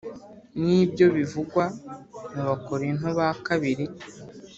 Nibyo 0.63 1.05
bivugwa 1.15 1.63
mubakorinto 2.33 3.07
bakabiri 3.19 3.85